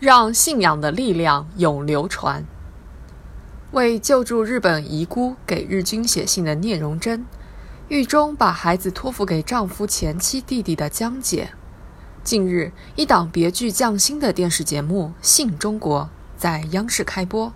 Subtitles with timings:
[0.00, 2.44] 让信仰的力量永流传。
[3.72, 7.26] 为救助日本遗孤给日军写信的聂荣臻，
[7.88, 11.50] 狱中把孩子托付给丈夫前妻弟弟的江姐。
[12.22, 16.02] 近日，一档别具匠心的电视节目《信中国》
[16.36, 17.52] 在央视开播。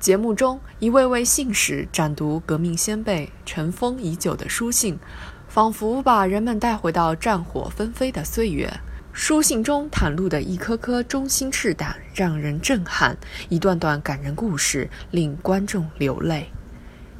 [0.00, 4.98] 节目中，一位位信使展读革命先辈尘封已久的书信，
[5.46, 8.80] 仿佛把人们带回到战火纷飞的岁月。
[9.12, 13.14] 书信中袒露的一颗颗忠心赤胆，让人震撼；
[13.50, 16.50] 一段段感人故事，令观众流泪。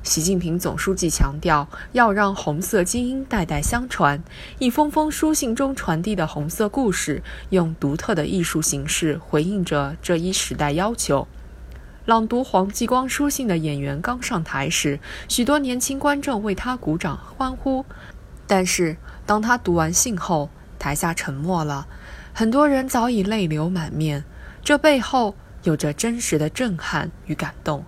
[0.02, 4.20] 习近平总书记强调，要让红色基因代代相传。
[4.58, 11.28] 一封封书信中传递的红色故事，用独特的艺术形式回应着这一时代要求。
[12.06, 17.84] 朗读黄继光书信的演员刚上台时，许多年轻观众为他鼓掌欢呼。
[18.46, 20.50] 但是，当他读完信后，
[20.82, 21.86] 台下沉默了，
[22.34, 24.24] 很多人早已泪流满面。
[24.64, 27.84] 这背后有着真实的震撼与感动。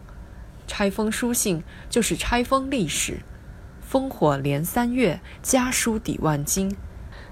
[0.69, 3.19] 拆封书信就是拆封历史。
[3.91, 6.77] 烽火连三月，家书抵万金。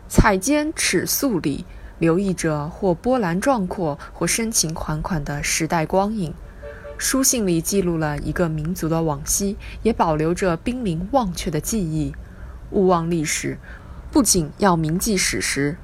[0.09, 1.65] 彩笺尺素里，
[2.01, 6.35] 留意着或波澜壮阔，或深情款款的时代光影。
[6.99, 12.13] 书信里记录了一个民族的往昔，也保留着濒临忘却的记忆。
[12.73, 13.59] 勿忘历史。
[14.13, 15.79] 不仅要铭记史实，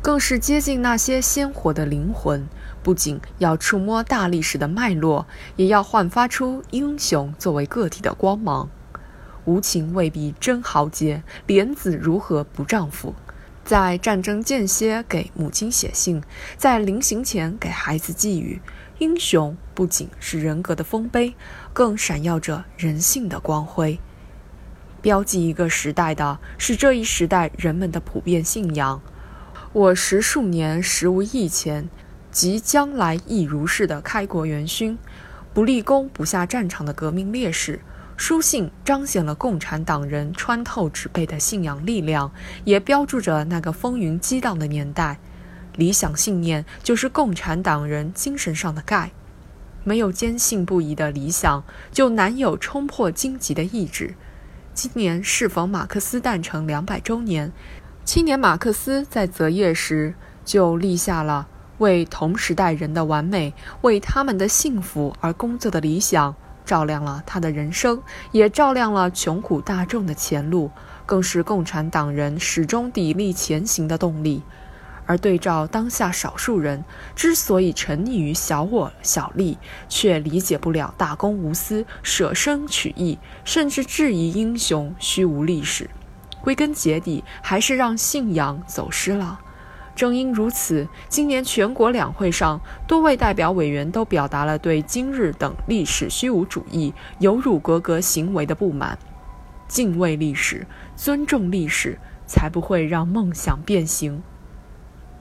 [0.00, 2.46] 更是接近那些鲜活的灵魂；
[2.82, 5.26] 不仅要触摸大历史的脉络，
[5.56, 8.70] 也要焕发出英雄作为个体的光芒。
[9.44, 13.14] 无情未必真豪杰，莲子如何不丈夫？
[13.66, 16.22] 在战争间歇给母亲写信，
[16.56, 18.62] 在临行前给孩子寄语。
[18.96, 21.34] 英雄不仅是人格的丰碑，
[21.74, 24.00] 更闪耀着人性的光辉。
[25.04, 29.02] 标记一个时代的是这一时代人们的普遍信仰。
[29.74, 31.90] 我十数年实无义钱，
[32.30, 34.96] 即将来亦如是的开国元勋，
[35.52, 37.82] 不立功不下战场的革命烈士。
[38.16, 42.32] 书信彰显了共产党人穿透纸背的信仰力量，
[42.64, 45.18] 也标注着那个风云激荡的年代。
[45.76, 49.10] 理想信念就是共产党人精神上的钙，
[49.82, 54.14] 没有坚信不疑的理想，就难有冲破荆棘的意志。
[54.74, 57.52] 今年适逢马克思诞辰两百周年，
[58.04, 60.12] 青年马克思在择业时
[60.44, 61.46] 就立下了
[61.78, 68.02] 为同时代人的完美、为他们的幸福而工作的理想，照亮了他的人生，
[68.32, 70.72] 也照亮了穷苦大众的前路，
[71.06, 74.42] 更是共产党人始终砥砺前行的动力。
[75.06, 76.84] 而对照当下少数人
[77.14, 85.88] 之所以沉溺于小我小利，却理解不了大公无私、舍生取义，甚至质疑英雄虚无历史，
[86.40, 89.40] 归根结底还是让信仰走失了。
[89.94, 98.98] 正因如此，今年全国两会上，多位代表委员都表达了对今日等历史虚无主义、有辱格格行为的不满。
[99.68, 100.66] 敬畏历史，
[100.96, 104.20] 尊重历史，才不会让梦想变形。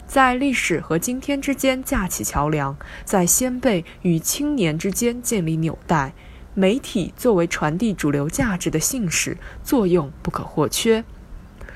[0.05, 6.13] 在历史和今天之间架起桥梁，在先辈与青年之间建立纽带。
[6.53, 11.03] 媒体作为传递主流价值的信使，作用不可或缺。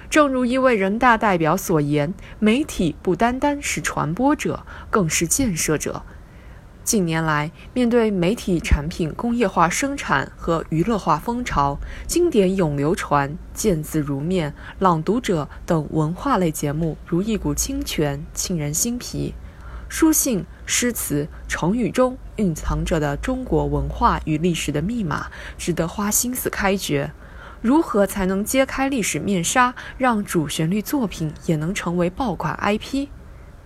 [0.10, 6.04] 正如一位人大代表所言：“媒体不单单是传播者，更是建设者。”
[6.88, 11.78] 近年来，面对媒体产品工业化生产和娱乐化风潮，
[12.08, 19.34] 经典永流传、见字如面、朗读者等文化类节目如一股清泉，沁人心脾。
[19.90, 25.28] 书信、诗词、成语中蕴藏着的中国文化与历史的密码，
[25.58, 27.12] 值得花心思开掘。
[27.62, 33.10] 如何才能揭开历史面纱，让主旋律作品也能成为爆款 IP？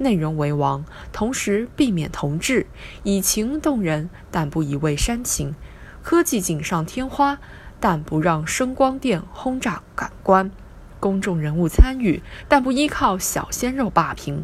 [0.02, 2.66] 内容为王，同时避免同质，
[3.04, 5.54] 以情动人，但不一味煽情；
[6.04, 7.38] 科技锦上添花，
[7.80, 10.50] 但不让声光电轰炸感官；
[11.00, 14.44] 公众人物参与，但不依靠小鲜肉霸屏。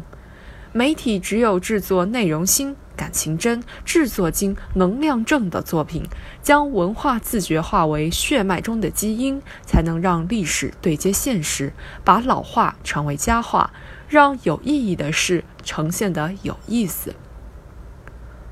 [0.72, 6.04] 媒体只有制作内容新、感情真、制作精、能量正的作品，
[6.42, 11.72] 将文化自觉化为血脉中的基因，才能让历史对接现实，
[12.04, 13.70] 把老话成为佳话。
[14.08, 17.14] 让有意义的事呈现得有意思。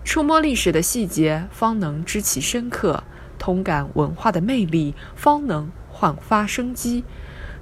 [0.04, 3.04] 触摸历史的细节，方能知其深刻；
[3.38, 7.04] 通感文化的魅力，方能焕发生机。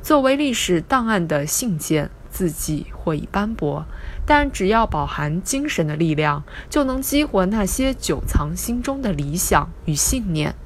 [0.02, 3.86] 作为历史档案的信件，自己或已斑驳，
[4.26, 10.56] 但只要饱含精神的力量，就能激活那些久藏心中的理想与信念。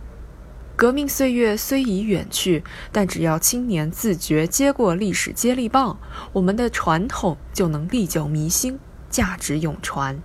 [0.75, 5.99] 革命岁月虽已远去，但只要青年自觉接过历史接力棒，
[6.33, 8.79] 我们的传统就能历久弥新，
[9.11, 10.23] 价值永传。